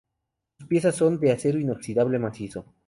Sus 0.57 0.67
piezas 0.67 0.95
son 0.95 1.19
de 1.19 1.31
acero 1.31 1.59
inoxidable 1.59 2.17
macizo. 2.17 2.65